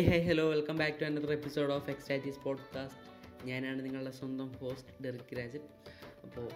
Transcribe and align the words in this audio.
Hey 0.00 0.10
hey 0.10 0.28
hello 0.28 0.50
welcome 0.50 0.76
back 0.76 1.00
to 1.00 1.04
another 1.04 1.32
episode 1.32 1.72
of 1.72 1.90
ecstasies 1.90 2.38
podcast 2.38 3.46
ഞാനാണ് 3.46 3.84
നിങ്ങളുടെ 3.84 4.10
സ്വന്തം 4.10 4.52
host 4.52 5.04
Derek 5.04 5.38
Rajan. 5.38 5.60
അപ്പോൾ 6.24 6.48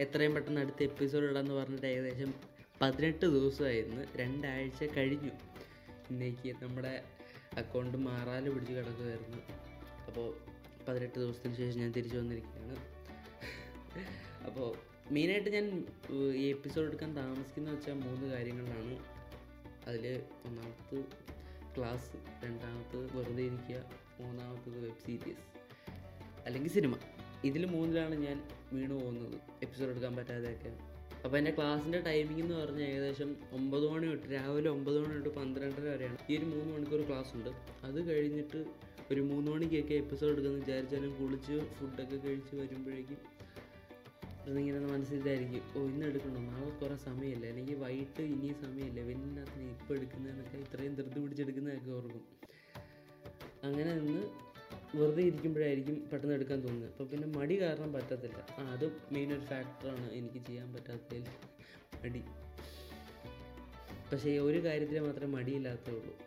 എത്രയും 0.00 0.34
പെട്ടെന്ന് 0.34 0.60
അടുത്ത 0.60 0.82
എപ്പിസോഡ് 0.82 1.24
ഇടാന്ന് 1.24 1.54
പറഞ്ഞിട്ട് 1.54 1.86
ഏകദേശം 1.86 2.34
പതിനെട്ട് 2.82 3.26
ദിവസമായിരുന്നു. 3.26 4.16
രണ്ടാഴ്ച 4.16 4.84
കഴിഞ്ഞു. 4.84 5.30
ഇന്നേക്ക് 6.10 6.56
നമ്മുടെ 6.62 7.02
അക്കൗണ്ട് 7.56 7.98
മാറാൽ 7.98 8.50
പിടിച്ച് 8.50 8.72
കിടക്കുമായിരുന്നു 8.72 9.38
അപ്പോൾ 10.06 10.34
പതിനെട്ട് 10.88 11.18
ദിവസത്തിന് 11.18 11.54
ശേഷം 11.54 11.80
ഞാൻ 11.80 11.92
തിരിച്ചു 11.92 12.18
വന്നിരിക്കുകയാണ്. 12.18 12.76
അപ്പോൾ 14.44 14.76
മെയിനായിട്ട് 15.12 15.50
ഞാൻ 15.50 15.86
ഈ 16.34 16.50
എപ്പിസോഡ് 16.50 16.86
എടുക്കാൻ 16.86 17.16
താമസിക്കുന്നത് 17.16 17.76
വെച്ചാൽ 17.76 17.94
മൂന്ന് 17.94 18.26
കാര്യങ്ങളിലാണ് 18.26 18.98
അതിൽ 19.86 20.22
ഒന്നാമത് 20.46 21.27
ക്ലാസ് 21.78 22.10
രണ്ടാമത്തത് 22.44 23.18
വെറുതെ 23.18 23.42
ഇരിക്കുക 23.42 23.84
മൂന്നാമത്തത് 24.20 24.78
വെബ് 24.84 25.06
സീരീസ് 25.06 25.44
അല്ലെങ്കിൽ 26.46 26.70
സിനിമ 26.70 26.94
ഇതിൽ 27.44 27.66
മൂന്നിലാണ് 27.66 28.14
ഞാൻ 28.14 28.42
വീണു 28.72 28.94
പോകുന്നത്. 28.94 29.34
എപ്പിസോഡ് 29.62 29.90
എടുക്കാൻ 29.90 30.16
പറ്റാതെയൊക്കെ. 30.16 30.70
അപ്പോൾ 31.24 31.38
എന്റെ 31.38 31.50
ക്ലാസ്സിന്റെ 31.50 32.00
ടൈമിംഗ് 32.00 32.42
എന്ന് 32.42 32.54
പറഞ്ഞാൽ 32.54 32.82
ഏകദേശം 32.82 33.36
ഒമ്പത് 33.52 33.90
മണി 33.90 34.06
തൊട്ട് 34.06 34.34
രാവിലെ 34.34 34.70
ഒമ്പത് 34.70 34.98
മണി 35.00 35.14
തൊട്ട് 35.14 35.28
പന്ത്രണ്ടര 35.28 35.80
വരെയാണ്. 35.80 36.18
ഈ 36.30 36.38
ഒരു 36.38 36.44
മൂന്ന് 36.44 36.74
മണിക്കൂർ 36.74 37.00
ക്ലാസ് 37.00 37.36
ഉണ്ട്. 37.36 37.50
അത് 37.84 38.10
കഴിഞ്ഞിട്ട് 38.10 38.66
ഒരു 39.12 39.20
മൂന്ന് 39.20 39.50
മണിക്കൊക്കെ 39.50 39.94
എപ്പിസോഡ് 39.94 40.32
എടുക്കുന്ന 40.32 40.58
വിചാരിച്ചാലും 40.58 41.12
കുളിച്ച് 41.14 41.66
ഫുഡൊക്കെ 41.74 42.16
കഴിച്ച് 42.16 42.56
വരുമ്പോഴേക്കും 42.56 43.18
അതിങ്ങനെ 44.48 44.80
മനസ്സിലായിരിക്കും 44.80 45.62
ഓ 45.76 45.86
ഇന്ന് 45.86 46.06
എടുക്കണോ 46.06 46.40
നാളെ 46.40 46.77
സമയമില്ല. 46.98 47.46
അല്ലെങ്കിൽ 47.46 47.74
വൈകിട്ട് 47.74 48.22
ഇനി 48.22 48.54
സമയമില്ല. 48.62 49.00
വെല്ലിനകത്ത് 49.00 49.60
ഇപ്പോൾ 49.60 49.94
എടുക്കുന്നതെന്നൊക്കെ 49.94 50.58
ഇത്രയും 50.58 50.94
ധൃതി 50.94 51.20
പിടിച്ചെടുക്കുന്നതൊക്കെ 51.20 51.90
ഓർക്കും. 51.90 52.24
അങ്ങനെ 53.64 53.94
നിന്ന് 53.94 54.48
വെറുതെ 54.96 55.22
ഇരിക്കുമ്പോഴായിരിക്കും 55.22 56.10
പെട്ടെന്ന് 56.12 56.34
എടുക്കാൻ 56.34 56.60
തോന്നുന്നത്. 56.60 56.90
അപ്പോൾ 56.90 57.04
പിന്നെ 57.04 57.38
മടി 57.38 57.60
കാരണം 57.60 57.92
പറ്റത്തില്ല. 57.92 58.46
ആ 58.58 58.72
അത് 58.72 58.92
മെയിൻ 59.12 59.32
ഒരു 59.32 59.40
ഫാക്ടറാണ് 59.40 60.12
എനിക്ക് 60.12 60.46
ചെയ്യാൻ 60.46 60.72
പറ്റാത്തതിൽ 60.72 61.24
മടി. 62.04 62.24
പക്ഷേ 64.12 64.38
ഒരു 64.38 64.64
കാര്യത്തിൽ 64.64 65.00
മാത്രമേ 65.00 65.32
മടിയില്ലാത്തേ 65.32 65.92
ഉള്ളൂ 65.92 66.18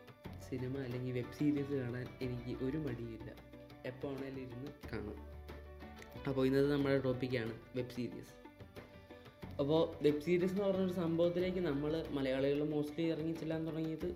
സിനിമ 0.49 0.77
അല്ലെങ്കിൽ 0.77 1.11
വെബ് 1.11 1.33
സീരീസ് 1.39 1.73
കാണാൻ 1.73 2.07
എനിക്ക് 2.21 2.63
ഒരു 2.63 2.77
മടിയില്ല. 2.77 3.35
എപ്പോൾ 3.85 4.07
ആണെങ്കിലും 4.07 4.41
ഇരുന്ന് 4.41 4.71
കാണാം. 4.93 5.17
അപ്പോൾ 6.27 6.45
ഇന്നത്തെ 6.45 6.69
നമ്മുടെ 6.69 6.99
ടോപ്പിക്കാണ് 6.99 7.53
വെബ് 7.75 7.89
സീരീസ് 7.89 8.40
അപ്പോൾ 9.61 10.03
വെബ് 10.03 10.21
സീരീസ് 10.21 10.51
എന്ന് 10.51 10.63
പറഞ്ഞൊരു 10.63 10.93
സംഭവത്തിലേക്ക് 10.93 11.59
നമ്മൾ 11.59 12.05
മലയാളികൾ 12.09 12.63
മോസ്റ്റ്ലി 12.63 13.03
ഇറങ്ങി 13.03 13.31
ചെല്ലാൻ 13.31 13.67
തുടങ്ങിയത് 13.67 14.07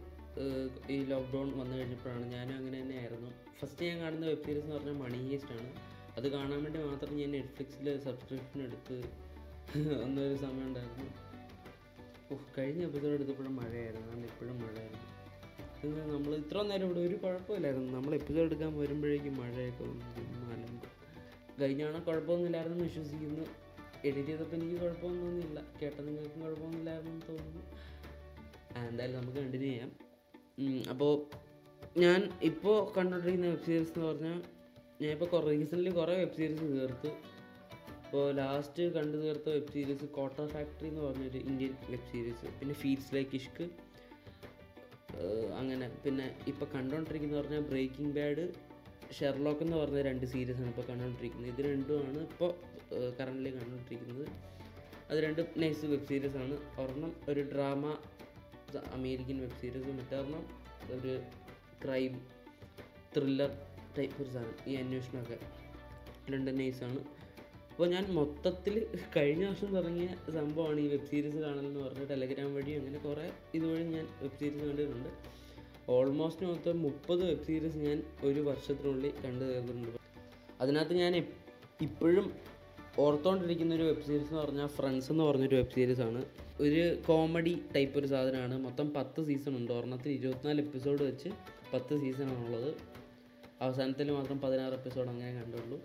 ഈ 0.91 1.03
ലോക്ക്ഡൗൺ 1.03 1.59
വന്നു 1.59 1.77
കഴിഞ്ഞപ്പോഴാണ്. 1.77 2.25
ഞാനും 2.31 2.55
അങ്ങനെ 2.55 2.81
തന്നെ 2.81 2.95
ആയിരുന്നു 2.97 3.29
ഫസ്റ്റ് 3.59 3.85
ഞാൻ 3.85 3.99
കാണുന്ന 3.99 4.25
വെബ് 4.25 4.43
സീരീസ് 4.43 4.65
എന്ന് 4.65 4.75
പറഞ്ഞാൽ 4.75 4.93
മണി 4.93 5.19
ഹീസ്റ്റ് 5.27 5.52
ആണ്. 5.52 5.69
അത് 6.17 6.27
കാണാൻ 6.27 6.63
വേണ്ടി 6.63 6.79
മാത്രം 6.79 7.17
ഞാൻ 7.17 7.31
നെറ്റ്ഫ്ലിക്സിൽ 7.31 7.97
സബ്സ്ക്രിപ്ഷൻ 7.97 8.61
എടുത്ത് 8.61 8.97
വന്നൊരു 10.02 10.35
സമയം 10.35 10.65
ഉണ്ടായിരുന്നു. 10.67 11.07
ഉഫ്, 12.31 12.45
കഴിഞ്ഞ 12.57 12.83
എപ്പിസോഡ് 12.83 13.13
എടുത്തപ്പോഴും 13.13 13.55
മഴയായിരുന്നു. 13.55 14.07
അതുകൊണ്ട് 14.07 14.27
ഇപ്പോഴും 14.27 14.57
മഴയായിരുന്നു. 14.63 15.03
നമ്മൾ 16.13 16.35
ഇത്ര 16.35 16.61
നേരം 16.61 16.85
ഇവിടെ 16.85 16.99
ഒരു 16.99 17.15
കുഴപ്പമില്ലായിരുന്നു. 17.15 17.89
നമ്മൾ 17.93 18.13
എപ്പിസോഡ് 18.15 18.45
എടുക്കാൻ 18.45 18.77
വരുമ്പോഴേക്കും 18.80 19.37
മഴയൊക്കെ 19.37 19.83
വന്നു 19.83 20.05
കഴിഞ്ഞാണ് 21.61 22.05
കുഴപ്പമൊന്നുമില്ലായിരുന്നു 22.05 22.83
വിശ്വസിക്കുന്നു. 22.83 23.45
എഡിറ്റ് 24.07 24.29
ചെയ്തപ്പോൾ 24.29 24.57
എനിക്ക് 24.57 24.77
കുഴപ്പമൊന്നുമില്ല 24.81 25.59
കേട്ട 25.81 25.97
നിങ്ങൾക്കും 26.07 26.39
കുഴപ്പമൊന്നുമില്ലായിരുന്നു 26.45 27.21
തോന്നുന്നു. 27.29 27.61
എന്തായാലും 28.89 29.15
നമുക്ക് 29.19 29.39
കണ്ടിന്യൂ 29.43 29.69
ചെയ്യാം. 29.71 29.91
അപ്പോൾ 30.93 31.13
ഞാൻ 32.03 32.19
ഇപ്പോൾ 32.49 32.77
കണ്ടുകൊണ്ടിരിക്കുന്ന 32.97 33.53
വെബ് 33.53 33.65
സീരീസ് 33.70 33.92
എന്ന് 33.95 34.08
പറഞ്ഞാൽ 34.09 34.37
ഞാൻ 35.02 35.09
ഇപ്പോൾ 35.15 35.30
കുറേ 35.33 35.45
റീസെന്റ്ലി 35.53 35.92
കുറേ 35.99 36.14
വെബ് 36.21 36.37
സീരീസ് 36.39 36.67
തീർത്തു. 36.75 37.09
ഇപ്പോൾ 38.05 38.25
ലാസ്റ്റ് 38.39 38.83
കണ്ടു 38.97 39.17
തീർത്ത 39.23 39.47
വെബ് 39.55 39.71
സീരീസ് 39.75 40.05
കോട്ട 40.17 40.37
ഫാക്ടറി 40.53 40.87
എന്ന് 40.91 41.02
പറഞ്ഞൊരു 41.08 41.39
ഇന്ത്യൻ 41.49 41.73
വെബ് 41.93 42.08
സീരീസ് 42.11 42.53
പിന്നെ 42.59 42.75
ഫീൽസ് 42.83 43.11
ലൈക്ക് 43.15 43.36
ഇഷ്ക് 43.41 43.65
അങ്ങനെ 45.59 45.86
പിന്നെ 46.03 46.25
ഇപ്പോൾ 46.52 46.67
കണ്ടുകൊണ്ടിരിക്കുന്നത് 46.75 47.39
പറഞ്ഞാൽ 47.41 47.61
ബ്രേക്കിംഗ് 47.71 48.14
ബാഡ് 48.17 48.45
ഷെർലോക്ക് 49.17 49.64
എന്ന് 49.65 49.77
പറഞ്ഞ 49.81 49.99
രണ്ട് 50.08 50.25
സീരീസാണ് 50.33 50.70
ഇപ്പോൾ 50.73 50.86
കണ്ടുകൊണ്ടിരിക്കുന്നത് 50.89 51.49
ഇത് 51.53 51.61
രണ്ടുമാണ് 51.67 52.21
ഇപ്പോൾ 52.30 52.52
കറന്റ് 53.19 53.49
കണ്ടുകൊണ്ടിരിക്കുന്നത്. 53.57 54.25
അത് 55.09 55.17
രണ്ടും 55.25 55.47
നൈസ് 55.61 55.85
വെബ് 55.85 56.07
സീരീസ് 56.11 56.37
ആണ്. 56.43 56.55
ഒരെണ്ണം 56.81 57.11
ഒരു 57.29 57.41
ഡ്രാമ 57.51 57.85
അമേരിക്കൻ 58.97 59.37
വെബ് 59.43 59.59
സീരീസ് 59.61 59.91
മറ്റൊരെണ്ണം 59.99 60.45
ഒരു 60.95 61.13
ക്രൈം 61.83 62.13
ത്രില്ലർ 63.15 63.51
ടൈപ്പ് 63.97 64.17
ഒരു 64.23 64.31
സാധനം 64.35 64.57
ഈ 64.69 64.75
അന്വേഷണമൊക്കെ 64.75 65.37
രണ്ട് 66.33 66.51
നൈസാണ് 66.59 67.01
അപ്പോൾ 67.71 67.87
ഞാൻ 67.93 68.05
മൊത്തത്തിൽ 68.17 68.75
കഴിഞ്ഞ 69.15 69.43
വർഷം 69.49 69.69
തുടങ്ങിയ 69.75 70.07
സംഭവമാണ് 70.35 70.79
ഈ 70.79 70.87
വെബ് 70.87 71.07
സീരീസ് 71.11 71.39
കാണലെന്ന് 71.45 71.79
പറഞ്ഞ 71.85 72.03
ടെലഗ്രാം 72.11 72.49
വഴി 72.57 72.73
അങ്ങനെ 72.79 72.99
കുറേ 73.05 73.25
ഇതുവഴി 73.57 73.83
ഞാൻ 73.95 74.05
വെബ് 74.21 74.37
സീരീസ് 74.39 74.65
കണ്ടിട്ടുണ്ട്. 74.69 75.09
ഓൾമോസ്റ്റ് 75.95 76.45
മൊത്തം 76.52 76.77
മുപ്പത് 76.83 77.23
വെബ് 77.29 77.45
സീരീസ് 77.47 77.79
ഞാൻ 77.87 77.97
ഒരു 78.23 78.39
വർഷത്തിനുള്ളിൽ 78.39 79.13
കണ്ടു 79.25 79.43
തീർന്നിട്ടുണ്ട്. 79.52 79.99
അതിനകത്ത് 80.61 80.93
ഞാൻ 81.03 81.15
ഇപ്പോഴും 81.87 82.27
ഓർത്തോണ്ടിരിക്കുന്ന 83.00 83.76
ഒരു 83.76 83.83
വെബ് 83.83 84.04
സീരീസ് 84.04 84.30
എന്ന് 84.30 84.42
പറഞ്ഞാൽ 84.42 84.67
ഫ്രണ്ട്സ് 84.67 85.11
എന്ന് 85.11 85.23
പറഞ്ഞൊരു 85.23 85.56
വെബ് 85.56 85.72
സീരീസ് 85.76 86.02
ആണ്. 86.02 86.26
ഒരു 86.60 86.98
കോമഡി 87.08 87.61
ടൈപ്പ് 87.76 88.00
ഒരു 88.00 88.08
സാധനമാണ്. 88.08 88.58
മൊത്തം 88.58 88.94
പത്ത് 88.94 89.26
സീസൺ 89.26 89.58
ഉണ്ട്. 89.58 89.72
ഒരെണ്ണത്തിൽ 89.72 90.10
ഇരുപത്തിനാല് 90.10 90.61
എപ്പിസോഡ് 90.61 91.04
വെച്ച് 91.04 91.30
പത്ത് 91.73 92.00
സീസണാണുള്ളത് 92.00 92.73
അവസാനത്തിൽ 93.61 94.11
മാത്രം 94.11 94.42
പതിനാറ് 94.42 94.73
എപ്പിസോഡ് 94.73 95.10
അങ്ങനെ 95.10 95.33
കണ്ടുള്ളൂ. 95.33 95.82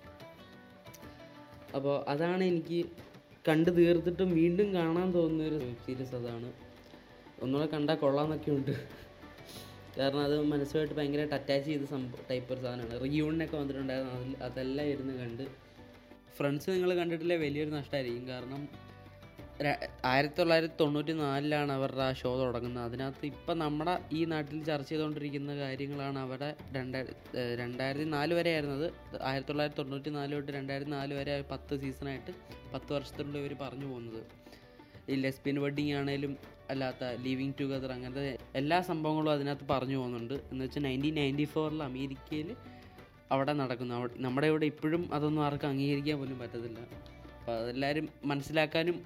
അപ്പോൾ 1.74 2.04
അതാണ് 2.08 2.44
എനിക്ക് 2.44 2.84
കണ്ടു 3.48 3.70
തീർത്തിട്ടും 3.70 4.30
വീണ്ടും 4.30 4.74
കാണാൻ 4.74 5.12
തോന്നുന്ന 5.12 5.44
ഒരു 5.44 5.64
വെബ് 5.64 5.86
സീരീസ് 5.86 6.14
അതാണ്. 6.14 6.52
ഒന്നുകൂടെ 7.42 7.70
കണ്ടാൽ 7.70 7.94
കൊള്ളാമെന്നൊക്കെ 7.94 8.50
ഉണ്ട്. 8.50 8.88
കാരണം 9.98 10.20
അത് 10.20 10.42
മനസ്സുമായിട്ട് 10.42 10.94
ഭയങ്കരമായിട്ട് 10.94 11.34
അറ്റാച്ച് 11.34 11.70
ചെയ്ത 11.70 11.82
സംഭവം 11.82 12.24
ടൈപ്പ് 12.30 12.54
ഒരു 12.54 12.60
സാധനമാണ്. 12.60 13.04
റിയൂണിനൊക്കെ 13.04 13.56
വന്നിട്ടുണ്ടായിരുന്നു. 13.56 14.14
അതിൽ 14.14 14.36
അതെല്ലാം 14.36 14.88
ഇരുന്ന് 14.88 15.14
കണ്ട് 15.14 15.69
ഫ്രണ്ട്സ് 16.40 16.68
നിങ്ങൾ 16.70 16.90
കണ്ടിട്ടില്ലേ? 16.98 17.36
വലിയൊരു 17.36 17.70
നഷ്ടമായിരിക്കും 17.70 18.28
കാരണം 18.28 18.62
ആയിരത്തി 20.10 20.38
തൊള്ളായിരത്തി 20.38 20.74
തൊണ്ണൂറ്റി 20.80 21.12
നാലിലാണ് 21.12 21.72
അവരുടെ 21.72 22.02
ആ 22.02 22.12
ഷോ 22.12 22.30
തുടങ്ങുന്നത്. 22.42 22.84
അതിനകത്ത് 22.84 23.26
ഇപ്പം 23.26 23.56
നമ്മുടെ 23.58 23.94
ഈ 24.12 24.20
നാട്ടിൽ 24.24 24.64
ചർച്ച 24.64 24.88
ചെയ്തുകൊണ്ടിരിക്കുന്ന 24.88 25.56
കാര്യങ്ങളാണ് 25.56 26.18
അവരുടെ 26.18 26.48
രണ്ടായിരത്തി 26.76 27.56
രണ്ടായിരത്തി 27.60 28.06
നാല് 28.14 28.34
വരെ 28.34 28.50
ആയിരുന്നത് 28.50 28.86
ആയിരത്തി 29.22 29.50
തൊള്ളായിരത്തി 29.50 29.80
തൊണ്ണൂറ്റി 29.80 30.10
നാല് 30.10 30.32
തൊട്ട് 30.32 30.52
രണ്ടായിരത്തി 30.52 30.90
നാല് 30.90 31.14
വരെ 31.14 31.34
പത്ത് 31.50 31.80
സീസണായിട്ട് 31.80 32.34
പത്ത് 32.74 32.90
വർഷത്തിനുള്ളിൽ 32.92 33.40
ഇവർ 33.40 33.54
പറഞ്ഞു 33.60 33.86
പോകുന്നത്. 33.86 34.22
ഈ 35.10 35.14
ലെസ്ബിയൻ 35.14 35.60
വെഡ്ഡിങ് 35.60 35.94
ആണേലും 36.00 36.36
അല്ലാത്ത 36.70 37.04
ലിവിങ് 37.26 37.54
ടുഗദർ 37.60 37.92
അങ്ങനത്തെ 37.92 38.38
എല്ലാ 38.54 38.80
സംഭവങ്ങളും 38.80 39.32
അതിനകത്ത് 39.32 39.68
പറഞ്ഞു 39.70 39.96
പോകുന്നുണ്ട്. 39.96 40.34
എന്ന് 40.34 40.64
വെച്ചാൽ 40.64 40.82
നയന്റീൻ 40.82 41.14
നയന്റി 41.14 41.44
ഫോറിൽ 41.44 41.82
അമേരിക്കയിൽ 41.82 42.50
അവിടെ 43.32 43.52
നടക്കുന്നു. 43.52 43.96
നമ്മുടെ 44.26 44.46
ഇവിടെ 44.46 44.66
ഇപ്പോഴും 44.66 45.02
അതൊന്നും 45.14 45.42
ആർക്കും 45.46 45.68
അംഗീകരിക്കാൻ 45.68 46.18
പോലും 46.18 46.38
പറ്റത്തില്ല. 46.38 46.78
അപ്പോൾ 47.38 47.52
അതെല്ലാവരും 47.60 48.08
മനസ്സിലാക്കാനും 48.24 48.96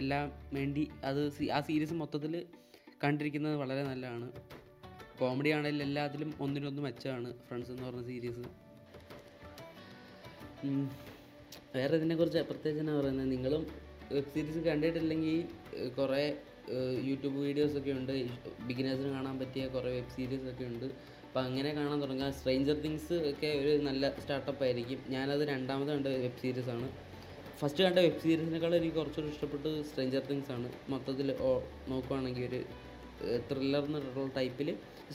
എല്ലാം 0.00 0.32
വേണ്ടി 0.52 0.90
അത് 1.04 1.20
ആ 1.56 1.60
സീരീസ് 1.60 1.94
മൊത്തത്തിൽ 2.02 2.46
കണ്ടിരിക്കുന്നത് 3.04 3.56
വളരെ 3.56 3.82
നല്ലതാണ്. 3.82 4.28
കോമഡി 5.18 5.48
ആണെങ്കിലും 5.48 5.84
എല്ലാത്തിലും 5.84 6.34
ഒന്നിനൊന്ന് 6.40 6.82
മെച്ചമാണ് 6.82 7.28
ഫ്രണ്ട്സ് 7.48 7.70
എന്ന് 7.70 7.84
പറഞ്ഞ 7.84 8.02
സീരീസ്. 8.02 8.44
വേറെ 11.76 11.96
ഇതിനെക്കുറിച്ച് 11.96 12.38
പ്രത്യേകിച്ച് 12.38 12.82
എന്നാ 12.82 12.94
പറയുന്നത് 13.00 13.30
നിങ്ങളും 13.32 13.62
വെബ് 14.12 14.30
സീരീസ് 14.34 14.58
കണ്ടിട്ടില്ലെങ്കിൽ 14.58 15.38
കുറേ 15.98 16.22
യൂട്യൂബ് 17.08 17.38
വീഡിയോസൊക്കെ 17.46 17.92
ഉണ്ട്. 17.98 18.12
ബിഗിനേഴ്സിന് 18.68 19.10
കാണാൻ 19.16 19.36
പറ്റിയ 19.42 19.66
കുറേ 19.74 19.90
വെബ് 19.98 20.12
സീരീസ് 20.16 20.46
ഒക്കെ 20.52 20.64
ഉണ്ട്. 20.72 20.86
അപ്പോൾ 21.28 21.40
അങ്ങനെ 21.48 21.70
കാണാൻ 21.78 21.98
തുടങ്ങുക 22.02 22.28
സ്ട്രെയിഞ്ചർ 22.38 22.76
തിങ്സ് 22.84 23.16
ഒക്കെ 23.30 23.50
ഒരു 23.60 23.72
നല്ല 23.88 24.10
സ്റ്റാർട്ടപ്പ് 24.22 24.62
ആയിരിക്കും. 24.66 25.00
ഞാനത് 25.14 25.42
രണ്ടാമത് 25.52 25.90
കണ്ട 25.94 26.12
വെബ് 26.24 26.40
സീരീസ് 26.42 26.70
ആണ്. 26.74 26.88
ഫസ്റ്റ് 27.60 27.82
കണ്ട 27.86 27.98
വെബ് 28.06 28.20
സീരീസിനേക്കാളും 28.24 28.76
എനിക്ക് 28.80 28.96
കുറച്ചുകൂടി 29.00 29.32
ഇഷ്ടപ്പെട്ടത് 29.34 29.76
സ്ട്രേഞ്ചർ 29.88 30.22
തിങ്സ് 30.30 30.52
ആണ്. 30.56 30.68
മൊത്തത്തിൽ 30.92 31.30
നോക്കുവാണെങ്കിൽ 31.92 32.44
ഒരു 32.50 32.60
ത്രില്ലർ 33.50 33.84
എന്നുള്ള 33.88 34.26
ടൈപ്പിൽ 34.38 34.68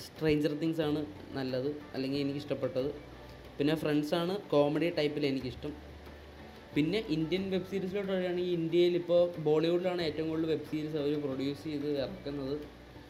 സ്ട്രേഞ്ചർ 0.06 0.54
തിങ്സ് 0.62 0.82
ആണ് 0.88 1.02
നല്ലത്. 1.38 1.70
അല്ലെങ്കിൽ 1.94 2.20
എനിക്ക് 2.26 2.42
ഇഷ്ടപ്പെട്ടത് 2.44 2.90
പിന്നെ 3.58 3.76
ഫ്രണ്ട്സ് 3.84 4.14
ആണ്. 4.22 4.34
കോമഡി 4.54 4.88
ടൈപ്പിൽ 5.00 5.26
എനിക്കിഷ്ടം. 5.32 5.74
പിന്നെ 6.76 7.00
ഇന്ത്യൻ 7.16 7.44
വെബ് 7.54 7.68
സീരീസിലോട്ട് 7.72 8.12
വരികയാണെങ്കിൽ 8.14 8.54
ഇന്ത്യയിൽ 8.60 8.94
ഇപ്പോൾ 9.02 9.22
ബോളിവുഡിലാണ് 9.48 10.02
ഏറ്റവും 10.10 10.28
കൂടുതൽ 10.32 10.50
വെബ് 10.54 10.70
സീരീസ് 10.72 10.98
അവർ 11.02 11.14
പ്രൊഡ്യൂസ് 11.26 11.64
ചെയ്ത് 11.72 11.90
ഇറക്കുന്നത്. 12.04 12.56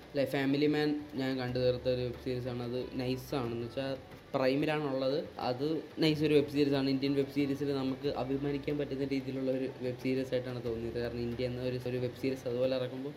അല്ലെ 0.10 0.25
ഫാമിലി 0.33 0.68
മാൻ 0.74 0.89
ഞാൻ 1.19 1.31
കണ്ടു 1.42 1.60
തീർത്ത 1.63 1.88
ഒരു 1.95 2.04
വെബ് 2.07 2.21
സീരീസാണ് 2.25 2.63
അത് 2.69 2.80
നൈസാണെന്ന് 3.01 3.68
വെച്ചാൽ 3.68 3.94
പ്രൈമിലാണുള്ളത്. 4.33 5.18
അത് 5.50 5.68
നൈസ് 6.04 6.21
ഒരു 6.27 6.36
വെബ് 6.39 6.54
സീരീസാണ് 6.56 6.89
ഇന്ത്യൻ 6.95 7.13
വെബ് 7.19 7.33
സീരീസിൽ 7.38 7.69
നമുക്ക് 7.81 8.10
അഭിമാനിക്കാൻ 8.21 8.75
പറ്റുന്ന 8.81 9.07
രീതിയിലുള്ള 9.13 9.50
ഒരു 9.57 9.68
വെബ് 9.86 10.01
സീരീസ് 10.06 10.31
ആയിട്ടാണ് 10.36 10.62
തോന്നിയത്. 10.68 10.98
കാരണം 11.04 11.21
ഇന്ത്യ 11.27 11.50
എന്ന 11.51 11.62
ഒരു 11.69 11.80
ഒരു 11.92 12.00
വെബ് 12.06 12.19
സീരീസ് 12.24 12.45
അതുപോലെ 12.51 12.75
ഇറക്കുമ്പോൾ 12.80 13.13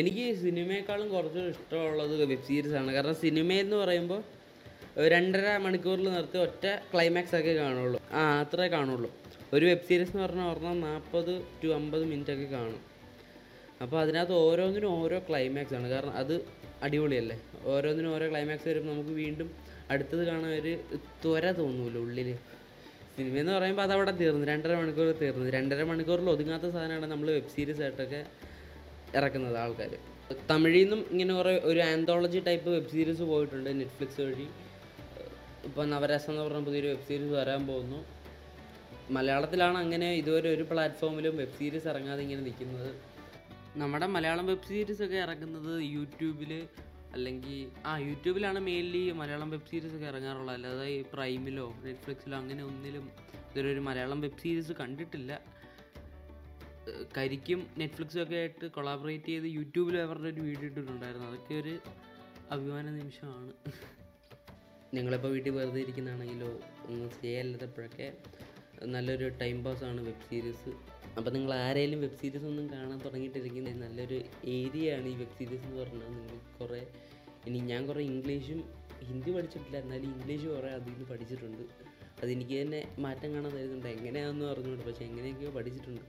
എനിക്ക് 0.00 0.24
സിനിമയെക്കാളും 0.44 1.08
കുറച്ചുകൂടി 1.14 1.50
ഇഷ്ടമുള്ളത് 1.56 2.14
വെബ് 2.22 2.46
സീരീസാണ് 2.50 2.92
കാരണം 2.98 3.18
സിനിമയെന്ന് 3.24 3.76
പറയുമ്പോൾ 3.82 4.22
രണ്ടര 5.14 5.46
മണിക്കൂറിൽ 5.66 6.08
നിർത്തി 6.16 6.38
ഒറ്റ 6.46 6.64
ക്ലൈമാക്സ് 6.92 7.36
ഒക്കെ 7.40 7.52
കാണുള്ളൂ. 7.62 7.98
ആ 8.18 8.22
അത്രേ 8.42 8.66
കാണുള്ളൂ. 8.76 9.10
ഒരു 9.56 9.64
വെബ് 9.66 9.86
സീരീസ് 9.88 10.10
എന്ന് 10.10 10.22
പറഞ്ഞാൽ 10.22 10.46
പറഞ്ഞാൽ 10.52 10.76
നാൽപ്പത് 10.80 11.32
ടു 11.62 11.68
അമ്പത് 11.78 12.04
മിനിറ്റ് 12.10 12.32
ഒക്കെ 12.34 12.46
കാണും. 12.56 12.80
അപ്പോൾ 13.82 13.98
അതിനകത്ത് 14.02 14.34
ഓരോന്നിനും 14.44 14.90
ഓരോ 15.02 15.18
ക്ലൈമാക്സ് 15.28 15.74
ആണ്. 15.78 15.86
കാരണം 15.88 16.14
അത് 16.20 16.34
അടിപൊളിയല്ലേ? 16.86 17.36
ഓരോന്നിനും 17.72 18.10
ഓരോ 18.14 18.26
ക്ലൈമാക്സ് 18.30 18.66
വരുമ്പോൾ 18.68 18.92
നമുക്ക് 18.92 19.14
വീണ്ടും 19.22 19.48
അടുത്തത് 19.90 20.22
കാണാൻ 20.30 20.52
ഒരു 20.60 20.72
ത്വര 21.24 21.44
തോന്നൂല്ലോ 21.58 22.00
ഉള്ളിൽ 22.06 22.28
സിനിമ 23.16 23.34
എന്ന് 23.42 23.52
പറയുമ്പോൾ 23.52 23.82
അതവിടെ 23.82 24.12
തീർന്നു. 24.20 24.46
രണ്ടര 24.52 24.72
മണിക്കൂർ 24.80 25.08
തീർന്നു. 25.22 25.50
രണ്ടര 25.56 25.82
മണിക്കൂറിൽ 25.90 26.30
ഒതുങ്ങാത്ത 26.34 26.66
സാധനമാണ് 26.76 27.06
നമ്മൾ 27.12 27.28
വെബ് 27.36 27.52
സീരീസ് 27.56 27.82
ആയിട്ടൊക്കെ 27.82 28.20
ഇറക്കുന്നത് 29.18 29.58
ആൾക്കാർ 29.64 29.92
തമിഴിൽ 30.50 30.82
നിന്നും 30.82 31.00
ഇങ്ങനെ 31.12 31.32
കുറേ 31.34 31.52
ഒരു 31.70 31.80
ആന്തോളജി 31.90 32.38
ടൈപ്പ് 32.48 32.68
വെബ് 32.76 32.90
സീരീസ് 32.96 33.24
പോയിട്ടുണ്ട് 33.32 33.70
നെറ്റ്ഫ്ലിക്സ് 33.80 34.20
വഴി. 34.26 34.46
ഇപ്പോൾ 35.68 35.84
നവരസം 35.94 36.32
എന്ന് 36.32 36.42
പറഞ്ഞ 36.44 36.64
പുതിയൊരു 36.68 36.88
വെബ് 36.92 37.06
സീരീസ് 37.10 37.34
വരാൻ 37.40 37.62
പോകുന്നു. 37.66 38.00
മലയാളത്തിലാണ് 39.10 39.78
അങ്ങനെ 39.78 40.14
ഇതുവരെ 40.14 40.54
ഒരു 40.54 40.62
പ്ലാറ്റ്ഫോമിലും 40.62 41.36
വെബ് 41.36 41.56
സീരീസ് 41.58 41.88
ഇറങ്ങാതെ 41.88 42.22
ഇങ്ങനെ 42.22 42.40
നിൽക്കുന്നത്. 42.40 42.90
നമ്മുടെ 43.76 44.06
മലയാളം 44.06 44.46
വെബ് 44.46 44.68
സീരീസ് 44.68 45.02
ഒക്കെ 45.02 45.16
ഇറങ്ങുന്നത് 45.16 45.82
യൂട്യൂബിൽ 45.82 46.68
അല്ലെങ്കിൽ 47.12 47.70
ആ 47.86 47.98
യൂട്യൂബിലാണ് 47.98 48.58
മെയിൻലി 48.58 49.10
മലയാളം 49.10 49.50
വെബ് 49.50 49.68
സീരീസ് 49.70 49.94
ഒക്കെ 49.94 50.06
ഇറങ്ങാറുള്ളത്. 50.06 50.54
അല്ലാതെ 50.54 50.86
ഈ 50.88 51.02
പ്രൈമിലോ 51.02 51.74
നെറ്റ്ഫ്ലിക്സിലോ 51.84 52.36
അങ്ങനെ 52.38 52.62
ഒന്നിലും 52.64 53.10
ഇതുവരെ 53.50 53.72
ഒരു 53.72 53.80
മലയാളം 53.80 54.20
വെബ് 54.20 54.38
സീരീസ് 54.38 54.72
കണ്ടിട്ടില്ല. 54.72 55.40
കരിക്കും 57.16 57.66
നെറ്റ്ഫ്ലിക്സും 57.78 58.22
ഒക്കെ 58.22 58.34
ആയിട്ട് 58.34 58.66
കൊളാബറേറ്റ് 58.66 59.24
ചെയ്ത് 59.24 59.44
യൂട്യൂബിൽ 59.44 59.96
അവരുടെ 59.98 60.28
ഒരു 60.28 60.40
വീഡിയോ 60.40 60.68
ഇട്ടിട്ടുണ്ടായിരുന്നു. 60.68 61.26
അതൊക്കെ 61.28 61.54
ഒരു 61.54 61.74
അഭിമാന 62.50 62.86
നിമിഷമാണ്. 62.90 63.52
നിങ്ങളിപ്പോൾ 64.94 65.28
വീട്ടിൽ 65.28 65.52
വെറുതെ 65.52 65.80
ഇരിക്കുന്നതാണെങ്കിലോ 65.80 66.48
ഒന്നും 66.88 67.10
ചെയ്യാനില്ലാത്തപ്പോഴൊക്കെ 67.20 68.08
നല്ലൊരു 68.94 69.28
ടൈം 69.42 69.56
പാസ്സാണ് 69.64 70.00
വെബ് 70.08 70.26
സീരീസ് 70.30 70.70
അപ്പോൾ 71.18 71.30
നിങ്ങൾ 71.30 71.50
ആരെങ്കിലും 71.54 72.00
വെബ് 72.00 72.18
സീരീസ് 72.20 72.46
ഒന്നും 72.50 72.66
കാണാൻ 72.74 72.98
തുടങ്ങിയിട്ടിരിക്കുന്ന 72.98 73.72
നല്ലൊരു 73.84 74.18
ഏരിയ 74.56 74.94
ആണ് 74.96 75.08
ഈ 75.12 75.16
വെബ് 75.22 75.36
സീരീസ് 75.38 75.64
എന്ന് 75.68 75.80
പറഞ്ഞാൽ 75.82 76.08
നിങ്ങൾ 76.14 76.38
കുറേ 76.60 76.80
ഇനി 77.46 77.58
ഞാൻ 77.72 77.82
കുറേ 77.86 78.02
ഇംഗ്ലീഷും 78.02 78.60
ഹിന്ദി 79.08 79.30
പഠിച്ചിട്ടില്ല 79.36 79.76
എന്നാലും 79.84 80.08
ഇംഗ്ലീഷ് 80.14 80.46
കുറേ 80.46 80.70
അതിൽ 80.78 80.90
നിന്ന് 80.92 81.06
പഠിച്ചിട്ടുണ്ട്. 81.12 81.62
അതെനിക്ക് 82.22 82.62
തന്നെ 82.62 82.80
മാറ്റം 82.98 83.30
കാണാൻ 83.34 83.52
തരുന്നുണ്ട്. 83.56 83.88
എങ്ങനെയാണെന്ന് 83.88 84.46
പറഞ്ഞുകൊണ്ട് 84.50 84.84
പക്ഷേ 84.88 85.04
എങ്ങനെയൊക്കെയോ 85.04 85.50
പഠിച്ചിട്ടുണ്ട്. 85.50 86.02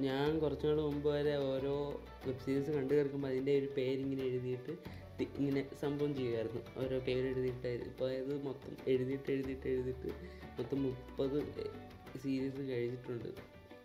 ഞാൻ 0.00 0.38
കുറച്ചുനാൾ 0.42 0.78
മുമ്പ് 0.80 1.08
വരെ 1.08 1.34
ഓരോ 1.36 1.74
വെബ് 2.26 2.40
സീരീസ് 2.44 2.70
കണ്ടു 2.70 2.92
കേൾക്കുമ്പോൾ 2.94 3.28
അതിന്റെ 3.28 3.58
ഒരു 3.58 3.68
പേരിങ്ങനെ 3.76 4.22
എഴുതിയിട്ട് 4.22 4.72
ഇങ്ങനെ 5.38 5.62
സംഭവം 5.82 6.10
ചെയ്യുമായിരുന്നു 6.16 6.60
ഓരോ 6.80 6.96
പേര് 7.06 7.26
എഴുതിയിട്ട് 7.32 7.70
ഇപ്പോൾ 7.90 8.08
ഇത് 8.20 8.32
മൊത്തം 8.46 8.72
എഴുതിയിട്ട് 8.92 9.28
എഴുതിയിട്ട് 9.34 9.68
എഴുതിയിട്ട് 9.74 10.10
മൊത്തം 10.58 10.78
മുപ്പത് 10.86 11.36
സീരീസ് 12.22 12.62
കഴിഞ്ഞിട്ടുണ്ട്. 12.70 13.30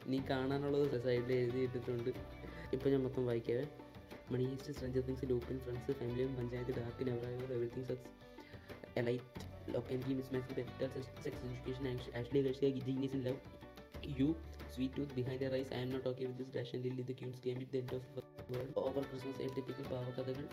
ഇനി 0.08 0.20
കാണാനുള്ളത് 0.30 0.98
സൈഡിൽ 1.06 1.32
എഴുതിയിട്ടിട്ടുണ്ട്. 1.38 2.12
ഇപ്പോൾ 2.76 2.90
ഞാൻ 2.90 3.02
മൊത്തം 3.08 3.26
വായിക്കാവേ. 3.30 3.66
Money 4.32 4.44
heist 4.54 4.74
stranger 4.76 5.04
things 5.08 5.26
lupin 5.30 5.58
friends 5.64 5.94
ഫാമിലിയും 6.00 6.34
Panchayat 6.36 6.74
dark 6.78 7.06
നെവറായവർ 7.08 7.50
everything 7.56 7.88
sucks 7.90 8.10
elite 9.02 9.42
locality 9.74 10.14
mismatch 10.36 10.56
better 10.60 10.88
sex 10.94 11.28
education 11.32 11.88
Ashley 12.20 12.42
Garcia 12.48 12.70
genius 12.88 13.16
in 13.18 13.24
love 13.28 13.40
you 14.20 14.28
sweet 14.74 14.96
tooth 14.98 15.16
behind 15.18 15.42
the 15.44 15.50
rise 15.56 15.72
I 15.78 15.82
am 15.86 15.90
not 15.96 16.08
okay 16.12 16.22
with 16.28 16.40
this 16.42 16.54
dash 16.58 16.72
and 16.76 16.86
lily 16.88 17.04
the 17.10 17.16
game 17.20 17.32
game 17.46 17.60
at 17.66 17.76
end 17.82 17.96
of 17.98 18.08
world 18.52 18.74
over 18.86 19.04
christmas 19.10 19.40
a 19.46 19.50
typical 19.58 19.86
Paava Kadhaigal 19.92 20.46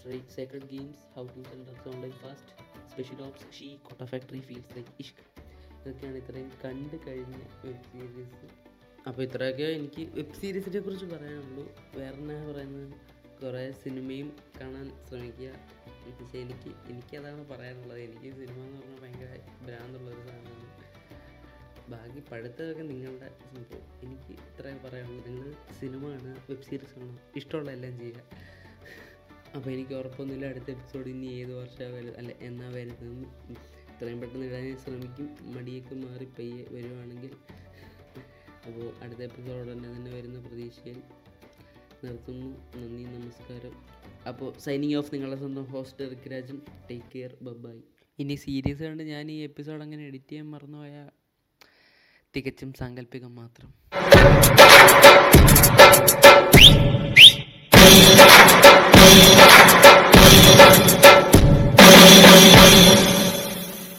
sacred 0.00 0.64
games 0.64 0.96
how 1.16 1.26
to 1.26 1.38
sell 1.38 1.62
drugs 1.62 1.92
online 1.92 2.14
fast. 2.14 2.62
Special 2.92 3.24
ops 3.24 3.52
she 3.58 3.76
Kota 3.76 4.04
factory 4.04 4.40
feels 4.40 4.76
like 4.76 4.90
Ishq 5.00 5.42
ഇതൊക്കെയാണ് 5.82 6.16
ഇത്രയും 6.16 6.52
കണ്ട് 6.64 6.96
കഴിഞ്ഞ 7.06 7.36
web 7.64 7.82
series 7.82 8.72
അപ്പോൾ 9.08 9.22
ഇത്രയൊക്കെ 9.22 9.62
എനിക്ക് 9.62 10.12
web 10.12 10.34
സീരീസിനെ 10.34 10.80
കുറിച്ച് 10.80 11.06
പറയാനുള്ളൂ. 11.06 11.76
വേറെ 11.96 12.16
എന്നാ 12.16 12.52
പറയുന്നത്? 12.52 12.92
കുറേ 13.44 13.72
സിനിമയും 13.72 14.36
കാണാൻ 14.60 15.06
ശ്രമിക്കുക. 15.08 15.50
പക്ഷേ 16.20 16.38
എനിക്ക് 16.38 16.90
എനിക്കതാണ് 16.90 17.48
പറയാനുള്ളത്. 17.48 17.98
എനിക്ക് 17.98 18.36
സിനിമ 18.36 18.64
എന്ന് 18.64 18.80
പറഞ്ഞാൽ 18.80 19.00
ഭയങ്കര 19.00 19.38
ഭ്രാന്തുള്ളൊരു 19.66 20.16
സാധനമാണ്. 20.16 20.72
ബാക്കി 21.90 22.22
പഠിത്തമൊക്കെ 22.32 22.82
നിങ്ങളുടെ 22.82 23.28
സംഭവം. 23.28 24.00
എനിക്ക് 24.02 24.40
ഇത്രയും 24.40 24.80
പറയാനുള്ളൂ. 24.84 25.26
നിങ്ങൾ 25.26 25.54
സിനിമ 25.80 26.10
കാണുക 26.10 26.42
വെബ് 26.50 26.62
സീരീസ് 26.62 26.98
കാണുക 26.98 27.18
ഇഷ്ടമുള്ള 27.36 27.70
എല്ലാം 27.70 27.98
ചെയ്യുക. 27.98 28.52
അപ്പോൾ 29.56 29.70
എനിക്ക് 29.70 29.94
ഉറപ്പൊന്നുമില്ല 29.94 30.46
അടുത്ത 30.46 30.68
എപ്പിസോഡ് 30.70 31.08
ഇനി 31.08 31.26
ഏത് 31.40 31.52
വർഷമാണ് 31.54 31.92
വരുന്നത് 31.94 32.18
അല്ല 32.20 32.32
എന്നാ 32.40 32.68
വരുന്നതെന്ന് 32.68 33.26
എത്രയും 33.92 34.20
പെട്ടെന്ന് 34.20 34.46
ഇടാൻ 34.46 34.62
ഞാൻ 34.68 34.78
ശ്രമിക്കും. 34.84 35.26
മടിയൊക്കെ 35.54 35.94
മാറി 35.94 36.26
പയ്യെ 36.38 36.62
വരുവാണെങ്കിൽ. 36.74 37.32
അപ്പോൾ 38.66 38.86
അടുത്ത 39.04 39.22
എപ്പിസോഡ് 39.28 39.58
ഉടനെ 39.64 39.88
തന്നെ 39.96 40.10
വരുന്ന 40.16 40.38
പ്രതീക്ഷയിൽ 40.38 40.98
നിർത്തുന്നു. 42.04 42.50
നന്ദി 42.76 43.04
നമസ്കാരം. 43.16 43.74
അപ്പോൾ 44.30 44.50
സൈനിങ് 44.64 44.96
ഓഫ് 45.00 45.14
നിങ്ങളെ 45.14 45.36
സ്വന്തം 45.36 45.64
host 45.74 46.04
Rigrajan 46.12 46.58
take 46.90 47.10
care 47.14 47.32
bye bye 47.42 47.82
ഇനി 48.18 48.34
സീരിയസ് 48.46 48.82
കണ്ട് 48.82 49.02
ഞാൻ 49.02 49.30
ഈ 49.30 49.38
എപ്പിസോഡ് 49.42 49.82
അങ്ങനെ 49.82 50.02
എഡിറ്റ് 50.08 50.30
ചെയ്യാൻ 50.30 50.50
മറന്നുപോയ 50.50 50.96
തികച്ചും 52.34 52.72
സാങ്കല്പികം 52.80 53.34
മാത്രം. 53.34 53.70
Yeah. 62.72 63.11